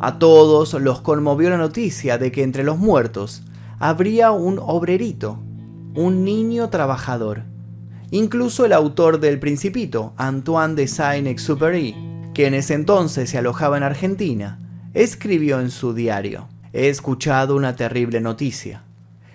A 0.00 0.18
todos 0.18 0.74
los 0.74 1.00
conmovió 1.00 1.50
la 1.50 1.58
noticia 1.58 2.18
de 2.18 2.30
que 2.32 2.42
entre 2.42 2.64
los 2.64 2.78
muertos 2.78 3.42
habría 3.78 4.30
un 4.30 4.58
obrerito, 4.58 5.38
un 5.94 6.24
niño 6.24 6.70
trabajador 6.70 7.54
Incluso 8.14 8.64
el 8.64 8.72
autor 8.72 9.18
del 9.18 9.40
Principito, 9.40 10.12
Antoine 10.16 10.76
de 10.76 10.86
Saint-Exupéry, 10.86 11.96
que 12.32 12.46
en 12.46 12.54
ese 12.54 12.74
entonces 12.74 13.28
se 13.28 13.38
alojaba 13.38 13.76
en 13.76 13.82
Argentina, 13.82 14.60
escribió 14.94 15.58
en 15.58 15.72
su 15.72 15.94
diario: 15.94 16.46
He 16.72 16.88
escuchado 16.88 17.56
una 17.56 17.74
terrible 17.74 18.20
noticia. 18.20 18.84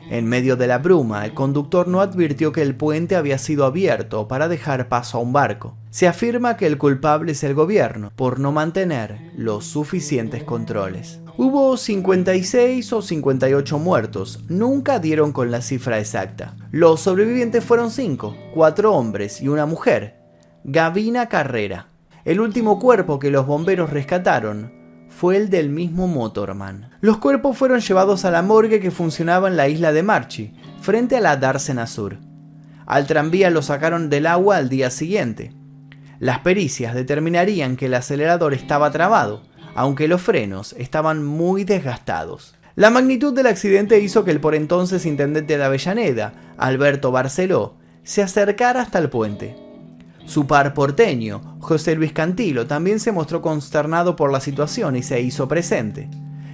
En 0.10 0.26
medio 0.26 0.56
de 0.56 0.66
la 0.66 0.80
bruma, 0.80 1.24
el 1.24 1.36
conductor 1.36 1.88
no 1.88 2.02
advirtió 2.02 2.52
que 2.52 2.64
el 2.64 2.76
puente 2.76 3.16
había 3.16 3.38
sido 3.38 3.64
abierto 3.64 4.28
para 4.28 4.48
dejar 4.48 4.90
paso 4.90 5.20
a 5.20 5.22
un 5.22 5.34
barco. 5.34 5.76
Se 5.92 6.08
afirma 6.08 6.58
que 6.58 6.66
el 6.66 6.80
culpable 6.80 7.34
es 7.34 7.44
el 7.44 7.54
gobierno 7.54 8.12
por 8.16 8.40
no 8.40 8.52
mantener 8.52 9.32
los 9.38 9.66
suficientes 9.66 10.44
controles. 10.44 11.20
Hubo 11.38 11.78
56 11.78 12.92
o 12.92 13.02
58 13.04 13.78
muertos, 13.78 14.44
nunca 14.50 14.98
dieron 14.98 15.32
con 15.32 15.52
la 15.52 15.62
cifra 15.62 16.00
exacta. 16.00 16.56
Los 16.72 17.02
sobrevivientes 17.02 17.64
fueron 17.64 17.92
5, 17.92 18.36
4 18.56 18.94
hombres 18.94 19.42
y 19.42 19.48
una 19.48 19.68
mujer, 19.68 20.18
Gavina 20.64 21.30
Carrera. 21.30 21.88
El 22.26 22.42
último 22.42 22.80
cuerpo 22.80 23.20
que 23.20 23.30
los 23.30 23.46
bomberos 23.46 23.92
rescataron 23.92 24.79
fue 25.20 25.36
el 25.36 25.50
del 25.50 25.68
mismo 25.68 26.08
Motorman. 26.08 26.92
Los 27.02 27.18
cuerpos 27.18 27.58
fueron 27.58 27.82
llevados 27.82 28.24
a 28.24 28.32
la 28.32 28.42
morgue 28.42 28.80
que 28.80 28.90
funcionaba 28.90 29.50
en 29.50 29.58
la 29.58 29.68
isla 29.68 29.92
de 29.92 30.02
Marchi, 30.02 30.54
frente 30.80 31.18
a 31.18 31.20
la 31.20 31.36
Dársena 31.36 31.88
Sur. 31.88 32.20
Al 32.86 33.06
tranvía 33.06 33.50
lo 33.50 33.62
sacaron 33.62 34.10
del 34.10 34.28
agua 34.28 34.56
al 34.56 34.70
día 34.70 34.90
siguiente. 34.90 35.52
Las 36.20 36.40
pericias 36.40 36.96
determinarían 36.96 37.76
que 37.76 37.88
el 37.88 37.96
acelerador 37.96 38.54
estaba 38.54 38.92
trabado, 38.92 39.42
aunque 39.76 40.08
los 40.08 40.22
frenos 40.22 40.74
estaban 40.78 41.26
muy 41.26 41.66
desgastados. 41.66 42.56
La 42.76 42.90
magnitud 42.90 43.34
del 43.34 43.48
accidente 43.48 44.00
hizo 44.00 44.24
que 44.24 44.32
el 44.32 44.40
por 44.40 44.56
entonces 44.56 45.06
intendente 45.06 45.58
de 45.58 45.64
Avellaneda, 45.66 46.32
Alberto 46.58 47.12
Barceló, 47.12 47.76
se 48.04 48.22
acercara 48.22 48.82
hasta 48.82 49.00
el 49.00 49.10
puente. 49.10 49.69
Su 50.30 50.46
par 50.46 50.76
porteño, 50.76 51.58
José 51.60 51.96
Luis 51.96 52.14
Cantilo, 52.14 52.68
también 52.68 53.00
se 53.00 53.12
mostró 53.12 53.42
consternado 53.42 54.16
por 54.16 54.32
la 54.32 54.40
situación 54.40 54.96
y 54.96 55.02
se 55.02 55.20
hizo 55.22 55.48
presente. 55.48 56.08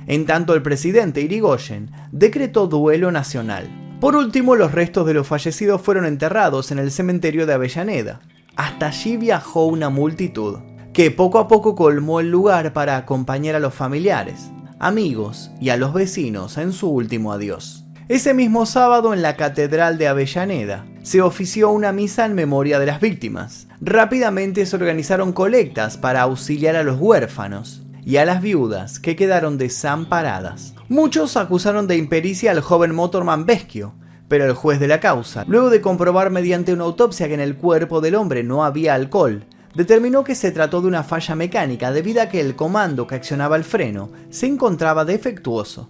En 0.08 0.26
tanto, 0.26 0.54
el 0.54 0.62
presidente 0.62 1.20
Irigoyen 1.20 1.92
decretó 2.14 2.68
duelo 2.68 3.12
nacional. 3.12 3.68
Por 4.00 4.16
último, 4.16 4.56
los 4.56 4.72
restos 4.72 5.06
de 5.06 5.14
los 5.14 5.28
fallecidos 5.28 5.82
fueron 5.82 6.06
enterrados 6.06 6.72
en 6.72 6.80
el 6.80 6.90
cementerio 6.90 7.46
de 7.46 7.52
Avellaneda. 7.52 8.22
Hasta 8.56 8.88
allí 8.88 9.18
viajó 9.18 9.66
una 9.66 9.90
multitud 9.90 10.60
que 10.94 11.12
poco 11.12 11.38
a 11.38 11.50
poco 11.50 11.76
colmó 11.76 12.22
el 12.22 12.32
lugar 12.32 12.72
para 12.72 12.96
acompañar 12.96 13.56
a 13.56 13.60
los 13.60 13.74
familiares, 13.74 14.52
amigos 14.80 15.52
y 15.60 15.68
a 15.68 15.76
los 15.76 15.94
vecinos 15.94 16.58
en 16.58 16.72
su 16.72 16.88
último 16.88 17.34
adiós. 17.34 17.85
Ese 18.08 18.36
mismo 18.36 18.68
sábado 18.68 19.16
en 19.16 19.24
la 19.24 19.36
Catedral 19.36 19.98
de 19.98 20.08
Avellaneda 20.08 20.86
se 21.02 21.24
ofició 21.24 21.72
una 21.72 21.92
misa 21.92 22.24
en 22.28 22.36
memoria 22.36 22.78
de 22.78 22.86
las 22.86 23.02
víctimas. 23.02 23.68
Rápidamente 23.82 24.68
se 24.68 24.76
organizaron 24.76 25.34
colectas 25.34 25.98
para 25.98 26.22
auxiliar 26.22 26.76
a 26.76 26.84
los 26.84 27.00
huérfanos 27.00 27.82
y 28.06 28.18
a 28.18 28.26
las 28.26 28.44
viudas 28.44 29.00
que 29.00 29.16
quedaron 29.16 29.58
desamparadas. 29.58 30.76
Muchos 30.88 31.36
acusaron 31.36 31.88
de 31.88 31.98
impericia 31.98 32.52
al 32.52 32.62
joven 32.62 32.94
motorman 32.94 33.48
Vesquio, 33.48 33.96
pero 34.28 34.46
el 34.46 34.54
juez 34.54 34.80
de 34.80 34.88
la 34.88 35.00
causa, 35.00 35.44
luego 35.48 35.72
de 35.72 35.82
comprobar 35.82 36.30
mediante 36.30 36.74
una 36.74 36.84
autopsia 36.84 37.28
que 37.28 37.34
en 37.34 37.40
el 37.40 37.56
cuerpo 37.56 38.02
del 38.02 38.14
hombre 38.14 38.44
no 38.44 38.64
había 38.64 38.94
alcohol, 38.94 39.46
determinó 39.74 40.24
que 40.24 40.36
se 40.36 40.52
trató 40.52 40.80
de 40.82 40.88
una 40.88 41.04
falla 41.04 41.34
mecánica 41.34 41.92
debido 41.92 42.22
a 42.22 42.28
que 42.28 42.40
el 42.40 42.56
comando 42.56 43.08
que 43.08 43.16
accionaba 43.16 43.56
el 43.56 43.64
freno 43.64 44.12
se 44.30 44.46
encontraba 44.46 45.06
defectuoso. 45.06 45.90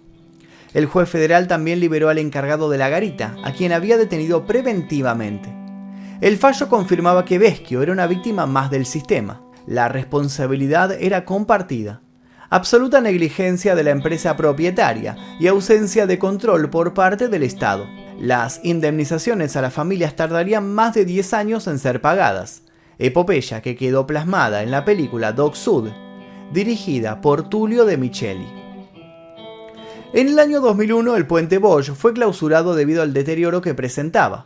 El 0.76 0.86
juez 0.86 1.10
federal 1.10 1.48
también 1.48 1.80
liberó 1.80 2.10
al 2.10 2.20
encargado 2.20 2.70
de 2.70 2.78
la 2.78 2.90
garita, 2.90 3.36
a 3.44 3.54
quien 3.54 3.72
había 3.72 3.98
detenido 3.98 4.46
preventivamente. 4.46 5.52
El 6.22 6.38
fallo 6.38 6.70
confirmaba 6.70 7.26
que 7.26 7.40
Vesquio 7.40 7.82
era 7.82 7.94
una 7.94 8.06
víctima 8.06 8.46
más 8.46 8.70
del 8.70 8.86
sistema. 8.86 9.42
La 9.66 9.88
responsabilidad 9.88 10.92
era 10.92 11.26
compartida. 11.26 12.02
Absoluta 12.50 13.02
negligencia 13.02 13.74
de 13.74 13.84
la 13.84 13.92
empresa 13.92 14.36
propietaria 14.36 15.16
y 15.40 15.48
ausencia 15.48 16.06
de 16.06 16.20
control 16.20 16.70
por 16.70 16.94
parte 16.94 17.30
del 17.30 17.44
Estado. 17.44 17.88
Las 18.20 18.60
indemnizaciones 18.64 19.56
a 19.56 19.62
las 19.62 19.74
familias 19.74 20.16
tardarían 20.16 20.72
más 20.72 20.94
de 20.94 21.06
10 21.06 21.34
años 21.34 21.68
en 21.68 21.80
ser 21.80 22.02
pagadas 22.02 22.66
epopeya 22.98 23.62
que 23.62 23.76
quedó 23.76 24.08
plasmada 24.08 24.64
en 24.64 24.72
la 24.72 24.86
película 24.86 25.34
Dog 25.34 25.56
Sud, 25.56 25.90
dirigida 26.54 27.22
por 27.22 27.50
Tulio 27.50 27.86
de 27.86 27.98
Micheli. 27.98 28.65
En 30.16 30.30
el 30.30 30.40
año 30.40 30.62
2001 30.62 31.18
el 31.18 31.28
puente 31.28 31.58
Bosch 31.58 31.92
fue 31.92 32.14
clausurado 32.14 32.74
debido 32.74 33.02
al 33.02 33.12
deterioro 33.12 33.60
que 33.60 33.74
presentaba. 33.74 34.46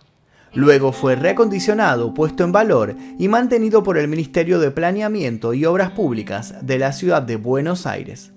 Luego 0.52 0.92
fue 0.92 1.16
reacondicionado, 1.16 2.16
puesto 2.16 2.44
en 2.44 2.52
valor 2.52 2.96
y 3.20 3.28
mantenido 3.28 3.84
por 3.84 4.00
el 4.00 4.08
Ministerio 4.08 4.58
de 4.58 4.72
Planeamiento 4.72 5.54
y 5.54 5.66
Obras 5.66 5.92
Públicas 5.92 6.56
de 6.64 6.80
la 6.80 6.92
ciudad 6.92 7.22
de 7.22 7.36
Buenos 7.36 7.86
Aires. 7.86 8.32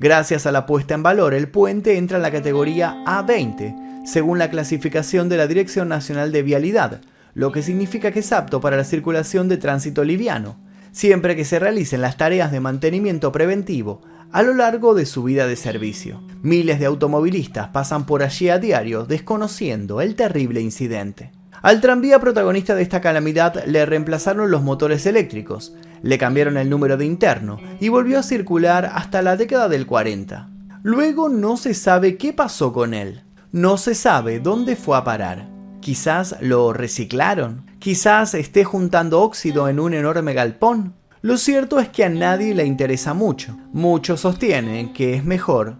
Gracias 0.00 0.44
a 0.44 0.50
la 0.50 0.66
puesta 0.66 0.94
en 0.94 1.04
valor, 1.04 1.34
el 1.34 1.48
puente 1.48 1.98
entra 1.98 2.16
en 2.16 2.24
la 2.24 2.32
categoría 2.32 2.96
A20, 3.06 4.04
según 4.04 4.40
la 4.40 4.50
clasificación 4.50 5.28
de 5.28 5.36
la 5.36 5.46
Dirección 5.46 5.88
Nacional 5.88 6.32
de 6.32 6.42
Vialidad, 6.42 7.00
lo 7.34 7.52
que 7.52 7.62
significa 7.62 8.10
que 8.10 8.18
es 8.18 8.32
apto 8.32 8.60
para 8.60 8.76
la 8.76 8.82
circulación 8.82 9.48
de 9.48 9.58
tránsito 9.58 10.02
liviano, 10.02 10.56
siempre 10.90 11.36
que 11.36 11.44
se 11.44 11.60
realicen 11.60 12.00
las 12.00 12.16
tareas 12.16 12.50
de 12.50 12.58
mantenimiento 12.58 13.30
preventivo 13.30 14.02
a 14.36 14.42
lo 14.42 14.52
largo 14.52 14.92
de 14.92 15.06
su 15.06 15.22
vida 15.22 15.46
de 15.46 15.56
servicio. 15.56 16.20
Miles 16.42 16.78
de 16.78 16.84
automovilistas 16.84 17.68
pasan 17.68 18.04
por 18.04 18.22
allí 18.22 18.50
a 18.50 18.58
diario 18.58 19.06
desconociendo 19.06 20.02
el 20.02 20.14
terrible 20.14 20.60
incidente. 20.60 21.32
Al 21.62 21.80
tranvía 21.80 22.20
protagonista 22.20 22.74
de 22.74 22.82
esta 22.82 23.00
calamidad 23.00 23.64
le 23.64 23.86
reemplazaron 23.86 24.50
los 24.50 24.60
motores 24.60 25.06
eléctricos, 25.06 25.74
le 26.02 26.18
cambiaron 26.18 26.58
el 26.58 26.68
número 26.68 26.98
de 26.98 27.06
interno 27.06 27.58
y 27.80 27.88
volvió 27.88 28.18
a 28.18 28.22
circular 28.22 28.90
hasta 28.92 29.22
la 29.22 29.38
década 29.38 29.70
del 29.70 29.86
40. 29.86 30.50
Luego 30.82 31.30
no 31.30 31.56
se 31.56 31.72
sabe 31.72 32.18
qué 32.18 32.34
pasó 32.34 32.74
con 32.74 32.92
él, 32.92 33.22
no 33.52 33.78
se 33.78 33.94
sabe 33.94 34.38
dónde 34.38 34.76
fue 34.76 34.98
a 34.98 35.04
parar. 35.04 35.48
Quizás 35.80 36.36
lo 36.42 36.74
reciclaron. 36.74 37.64
Quizás 37.78 38.34
esté 38.34 38.64
juntando 38.64 39.22
óxido 39.22 39.66
en 39.70 39.80
un 39.80 39.94
enorme 39.94 40.34
galpón. 40.34 40.92
Lo 41.26 41.36
cierto 41.38 41.80
es 41.80 41.88
que 41.88 42.04
a 42.04 42.08
nadie 42.08 42.54
le 42.54 42.64
interesa 42.64 43.12
mucho. 43.12 43.58
Muchos 43.72 44.20
sostienen 44.20 44.92
que 44.92 45.14
es 45.14 45.24
mejor 45.24 45.74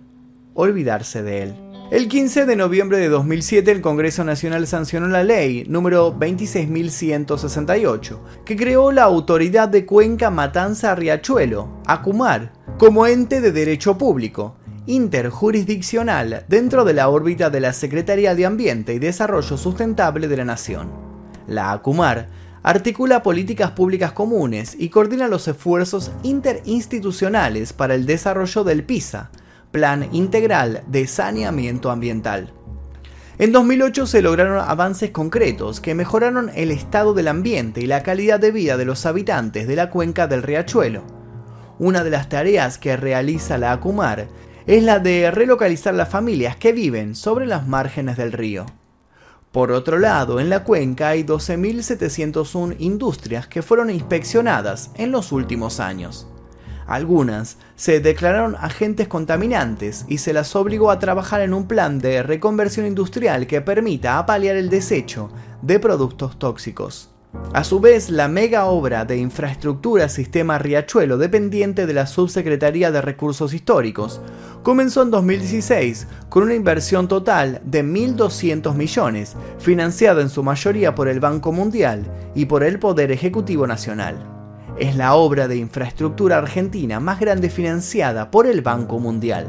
olvidarse 0.55 1.23
de 1.23 1.45
él. 1.45 1.55
El 1.93 2.09
15 2.09 2.47
de 2.47 2.57
noviembre 2.57 2.99
de 2.99 3.09
2007 3.09 3.71
el 3.71 3.81
Congreso 3.81 4.25
Nacional 4.25 4.67
sancionó 4.67 5.07
la 5.07 5.23
ley 5.23 5.65
número 5.69 6.13
26.168, 6.19 8.19
que 8.45 8.57
creó 8.57 8.91
la 8.91 9.05
Autoridad 9.05 9.69
de 9.69 9.87
Cuenca 9.87 10.31
Matanza 10.31 10.97
Riachuelo, 10.97 11.81
ACUMAR, 11.87 12.51
como 12.77 13.07
ente 13.07 13.41
de 13.41 13.53
derecho 13.53 13.97
público, 13.97 14.57
interjurisdiccional 14.87 16.45
dentro 16.49 16.85
de 16.85 16.95
la 16.95 17.09
órbita 17.09 17.51
de 17.51 17.61
la 17.61 17.73
Secretaría 17.73 18.35
de 18.35 18.47
Ambiente 18.47 18.95
y 18.95 18.99
Desarrollo 18.99 19.57
Sustentable 19.57 20.27
de 20.27 20.39
la 20.39 20.45
Nación. 20.45 20.91
La 21.47 21.71
ACUMAR 21.71 22.46
articula 22.67 23.23
políticas 23.23 23.71
públicas 23.71 24.11
comunes 24.11 24.75
y 24.77 24.89
coordina 24.89 25.29
los 25.29 25.47
esfuerzos 25.47 26.11
interinstitucionales 26.25 27.73
para 27.73 27.95
el 27.95 28.07
desarrollo 28.07 28.65
del 28.65 28.83
PISA, 28.83 29.31
Plan 29.71 30.09
Integral 30.11 30.83
de 30.89 31.07
Saneamiento 31.07 31.93
Ambiental. 31.93 32.53
En 33.39 33.53
2008 33.53 34.09
se 34.09 34.21
lograron 34.21 34.59
avances 34.59 35.13
concretos 35.13 35.81
que 35.81 35.95
mejoraron 35.95 36.51
el 36.57 36.73
estado 36.73 37.15
del 37.15 37.29
ambiente 37.29 37.83
y 37.83 37.87
la 37.87 38.03
calidad 38.03 38.41
de 38.41 38.51
vida 38.51 38.77
de 38.77 38.85
los 38.85 39.07
habitantes 39.07 39.69
de 39.69 39.77
la 39.77 39.89
cuenca 39.89 40.27
del 40.27 40.43
riachuelo. 40.43 41.05
Una 41.79 42.03
de 42.03 42.11
las 42.11 42.29
tareas 42.29 42.79
que 42.79 42.97
realiza 42.97 43.59
la 43.59 43.71
ACUMAR 43.71 44.27
es 44.67 44.83
la 44.83 44.99
de 44.99 45.31
relocalizar 45.31 45.95
las 45.95 46.09
familias 46.09 46.57
que 46.57 46.73
viven 46.73 47.15
sobre 47.15 47.47
las 47.47 47.69
márgenes 47.69 48.17
del 48.17 48.33
río. 48.33 48.67
Por 49.57 49.73
otro 49.73 49.99
lado, 49.99 50.39
en 50.39 50.51
la 50.51 50.65
cuenca 50.65 51.09
hay 51.09 51.25
12.701 51.25 52.77
industrias 52.79 53.47
que 53.47 53.63
fueron 53.63 53.89
inspeccionadas 53.89 54.91
en 54.97 55.11
los 55.11 55.33
últimos 55.33 55.81
años. 55.81 56.29
Algunas 56.87 57.57
se 57.75 58.01
declararon 58.01 58.55
agentes 58.61 59.09
contaminantes 59.09 60.05
y 60.09 60.19
se 60.19 60.35
las 60.35 60.55
obligó 60.57 60.91
a 60.91 60.99
trabajar 60.99 61.41
en 61.41 61.55
un 61.55 61.67
plan 61.67 61.99
de 62.01 62.23
reconversión 62.23 62.85
industrial 62.85 63.47
que 63.47 63.63
permita 63.63 64.19
apalear 64.19 64.57
el 64.57 64.69
desecho 64.69 65.31
de 65.63 65.81
productos 65.81 66.39
tóxicos. 66.39 67.09
A 67.55 67.65
su 67.65 67.81
vez, 67.81 68.11
la 68.11 68.29
mega 68.29 68.67
obra 68.67 69.07
de 69.07 69.17
infraestructura 69.17 70.11
Sistema 70.11 70.59
Riachuelo, 70.59 71.17
dependiente 71.17 71.87
de 71.87 71.95
la 71.95 72.07
Subsecretaría 72.07 72.91
de 72.91 73.01
Recursos 73.01 73.55
Históricos, 73.55 74.21
comenzó 74.67 75.03
en 75.03 75.13
2016 75.13 76.09
con 76.29 76.43
una 76.43 76.55
inversión 76.57 77.07
total 77.07 77.61
de 77.65 77.85
1.200 77.85 78.75
millones, 78.75 79.37
financiada 79.61 80.21
en 80.23 80.29
su 80.29 80.43
mayoría 80.43 80.93
por 80.93 81.07
el 81.07 81.21
Banco 81.21 81.53
Mundial 81.53 82.05
y 82.35 82.47
por 82.47 82.65
el 82.65 82.81
Poder 82.81 83.13
Ejecutivo 83.13 83.69
Nacional 83.69 84.17
es 84.77 84.97
la 84.97 85.15
obra 85.15 85.47
de 85.47 85.57
infraestructura 85.57 86.39
argentina 86.39 86.99
más 86.99 87.21
grande 87.21 87.49
financiada 87.49 88.33
por 88.33 88.49
el 88.49 88.61
Banco 88.61 88.99
Mundial. 88.99 89.49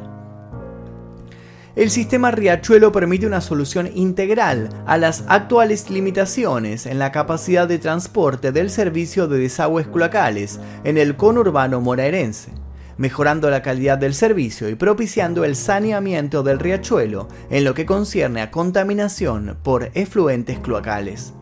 El 1.76 1.90
sistema 1.90 2.30
Riachuelo 2.30 2.92
permite 2.92 3.26
una 3.26 3.42
solución 3.42 3.90
integral 3.96 4.70
a 4.86 5.00
las 5.00 5.24
actuales 5.28 5.90
limitaciones 5.90 6.86
en 6.86 7.00
la 7.00 7.12
capacidad 7.12 7.68
de 7.68 7.80
transporte 7.80 8.52
del 8.52 8.70
servicio 8.70 9.28
de 9.28 9.40
desagües 9.40 9.88
cloacales 9.88 10.60
en 10.84 11.00
el 11.00 11.16
conurbano 11.16 11.82
moraerense, 11.82 12.52
mejorando 12.98 13.50
la 13.50 13.62
calidad 13.62 13.98
del 13.98 14.14
servicio 14.14 14.70
y 14.70 14.76
propiciando 14.76 15.44
el 15.44 15.56
saneamiento 15.56 16.44
del 16.44 16.60
riachuelo 16.60 17.28
en 17.50 17.64
lo 17.64 17.74
que 17.74 17.86
concierne 17.86 18.42
a 18.42 18.52
contaminación 18.52 19.58
por 19.64 19.92
efluentes 19.94 20.60
cloacales. 20.60 21.34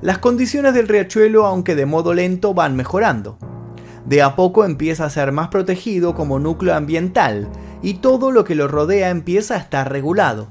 Las 0.00 0.18
condiciones 0.18 0.74
del 0.74 0.88
riachuelo, 0.88 1.46
aunque 1.46 1.74
de 1.74 1.86
modo 1.86 2.14
lento, 2.14 2.54
van 2.54 2.76
mejorando. 2.76 3.38
De 4.04 4.22
a 4.22 4.36
poco 4.36 4.64
empieza 4.64 5.06
a 5.06 5.10
ser 5.10 5.32
más 5.32 5.48
protegido 5.48 6.14
como 6.14 6.38
núcleo 6.38 6.74
ambiental 6.74 7.48
y 7.82 7.94
todo 7.94 8.30
lo 8.30 8.44
que 8.44 8.54
lo 8.54 8.68
rodea 8.68 9.10
empieza 9.10 9.54
a 9.54 9.58
estar 9.58 9.90
regulado. 9.90 10.48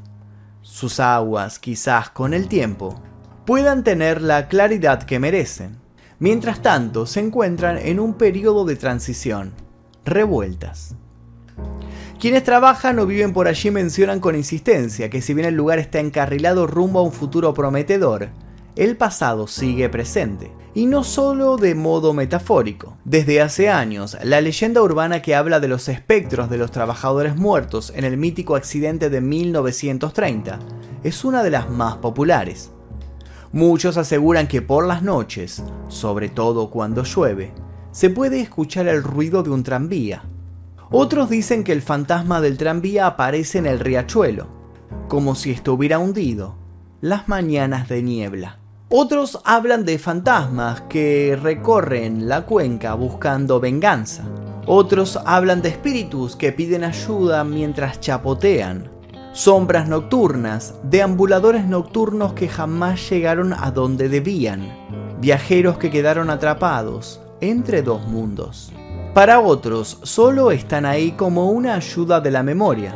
Sus 0.62 1.00
aguas, 1.00 1.60
quizás 1.60 2.10
con 2.10 2.33
el 2.33 2.48
tiempo, 2.48 3.01
puedan 3.45 3.83
tener 3.83 4.22
la 4.22 4.48
claridad 4.48 5.03
que 5.03 5.19
merecen. 5.19 5.77
Mientras 6.19 6.62
tanto, 6.62 7.05
se 7.05 7.19
encuentran 7.19 7.77
en 7.77 8.00
un 8.00 8.13
periodo 8.13 8.65
de 8.65 8.75
transición, 8.75 9.51
revueltas. 10.05 10.95
Quienes 12.19 12.43
trabajan 12.43 13.00
o 13.00 13.05
viven 13.05 13.33
por 13.33 13.48
allí 13.48 13.69
mencionan 13.69 14.19
con 14.19 14.36
insistencia 14.36 15.10
que 15.10 15.22
si 15.22 15.33
bien 15.33 15.48
el 15.48 15.55
lugar 15.55 15.79
está 15.79 16.00
encarrilado 16.00 16.67
rumbo 16.67 17.00
a 17.00 17.03
un 17.03 17.12
futuro 17.12 17.53
prometedor, 17.53 18.29
el 18.75 18.98
pasado 18.98 19.48
sigue 19.48 19.89
presente. 19.89 20.51
Y 20.75 20.88
no 20.88 21.03
solo 21.03 21.57
de 21.57 21.75
modo 21.75 22.13
metafórico. 22.13 22.98
Desde 23.05 23.41
hace 23.41 23.69
años, 23.69 24.17
la 24.24 24.41
leyenda 24.41 24.81
urbana 24.81 25.22
que 25.22 25.36
habla 25.36 25.60
de 25.60 25.67
los 25.67 25.88
espectros 25.88 26.50
de 26.50 26.57
los 26.57 26.72
trabajadores 26.72 27.36
muertos 27.36 27.93
en 27.95 28.05
el 28.05 28.17
mítico 28.17 28.55
accidente 28.55 29.12
de 29.12 29.22
1930 29.22 30.57
es 31.03 31.24
una 31.24 31.43
de 31.43 31.51
las 31.51 31.69
más 31.69 31.98
populares. 31.98 32.72
Muchos 33.51 33.98
aseguran 33.98 34.48
que 34.48 34.63
por 34.63 34.88
las 34.88 35.03
noches, 35.03 35.62
sobre 35.88 36.29
todo 36.29 36.72
cuando 36.72 37.03
llueve, 37.03 37.51
se 37.93 38.09
puede 38.09 38.41
escuchar 38.41 38.88
el 38.88 39.03
ruido 39.03 39.43
de 39.43 39.51
un 39.51 39.63
tranvía. 39.63 40.23
Otros 40.89 41.29
dicen 41.29 41.63
que 41.63 41.71
el 41.71 41.83
fantasma 41.83 42.41
del 42.41 42.57
tranvía 42.57 43.05
aparece 43.05 43.59
en 43.59 43.67
el 43.67 43.79
riachuelo, 43.79 44.47
como 45.07 45.35
si 45.35 45.51
estuviera 45.51 46.00
hundido, 46.00 46.55
las 47.01 47.27
mañanas 47.29 47.88
de 47.88 48.01
niebla. 48.01 48.57
Otros 48.89 49.39
hablan 49.45 49.85
de 49.85 50.00
fantasmas 50.00 50.81
que 50.81 51.38
recorren 51.39 52.27
la 52.27 52.45
cuenca 52.45 52.95
buscando 52.95 53.59
venganza. 53.59 54.23
Otros 54.65 55.19
hablan 55.25 55.62
de 55.62 55.69
espíritus 55.69 56.36
que 56.36 56.51
piden 56.51 56.84
ayuda 56.84 57.43
mientras 57.43 57.99
chapotean. 57.99 58.89
Sombras 59.34 59.88
nocturnas, 59.88 60.75
deambuladores 60.84 61.65
nocturnos 61.65 62.34
que 62.34 62.47
jamás 62.47 63.08
llegaron 63.10 63.53
a 63.53 63.69
donde 63.71 64.10
debían. 64.10 64.67
Viajeros 65.19 65.77
que 65.77 65.89
quedaron 65.91 66.29
atrapados 66.29 67.22
entre 67.49 67.82
dos 67.82 68.08
mundos. 68.08 68.71
Para 69.13 69.39
otros, 69.39 69.99
solo 70.03 70.51
están 70.51 70.86
ahí 70.86 71.12
como 71.12 71.51
una 71.51 71.75
ayuda 71.75 72.19
de 72.19 72.32
la 72.32 72.43
memoria, 72.43 72.95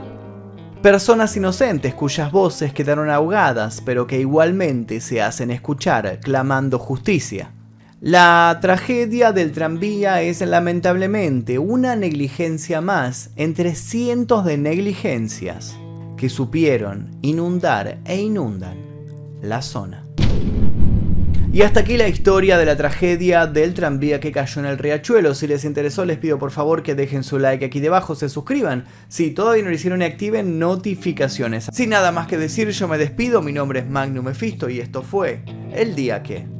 Personas 0.81 1.35
inocentes 1.35 1.95
cuyas 1.95 2.31
voces 2.31 2.71
quedaron 2.71 3.09
ahogadas, 3.09 3.81
pero 3.83 4.05
que 4.05 4.19
igualmente 4.19 5.01
se 5.01 5.21
hacen 5.21 5.49
escuchar 5.49 6.19
clamando 6.21 6.77
justicia. 6.77 7.51
La 7.99 8.59
tragedia 8.61 9.31
del 9.31 9.51
tranvía 9.53 10.21
es 10.21 10.39
lamentablemente 10.41 11.57
una 11.57 11.95
negligencia 11.95 12.79
más 12.79 13.31
entre 13.35 13.73
cientos 13.73 14.45
de 14.45 14.59
negligencias 14.59 15.75
que 16.15 16.29
supieron 16.29 17.17
inundar 17.23 17.97
e 18.05 18.21
inundan 18.21 18.77
la 19.41 19.63
zona. 19.63 20.03
Y 21.53 21.61
hasta 21.61 21.79
aquí 21.79 21.97
la 21.97 22.07
historia 22.07 22.57
de 22.57 22.65
la 22.65 22.75
tragedia 22.75 23.47
del 23.47 23.73
tranvía 23.73 24.19
que 24.19 24.31
cayó 24.31 24.61
en 24.61 24.67
el 24.67 24.77
riachuelo. 24.77 25.33
Si 25.33 25.47
les 25.47 25.65
interesó 25.65 26.05
les 26.05 26.17
pido 26.17 26.37
por 26.37 26.51
favor 26.51 26.83
que 26.83 26.93
dejen 26.93 27.23
su 27.23 27.39
like 27.39 27.65
aquí 27.65 27.79
debajo, 27.79 28.15
se 28.15 28.29
suscriban. 28.29 28.85
Si 29.07 29.31
todavía 29.31 29.63
no 29.63 29.69
lo 29.69 29.75
hicieron 29.75 30.01
y 30.01 30.05
activen 30.05 30.59
notificaciones. 30.59 31.69
Sin 31.71 31.89
nada 31.89 32.11
más 32.11 32.27
que 32.27 32.37
decir 32.37 32.69
yo 32.69 32.87
me 32.87 32.97
despido, 32.97 33.41
mi 33.41 33.53
nombre 33.53 33.79
es 33.79 33.89
Magnum 33.89 34.25
Mephisto 34.25 34.69
y 34.69 34.79
esto 34.79 35.01
fue 35.01 35.41
El 35.73 35.95
Día 35.95 36.21
Que... 36.21 36.56